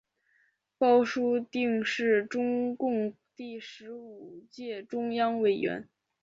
[0.79, 1.21] 包叙
[1.51, 5.87] 定是中共第十五届中央委员。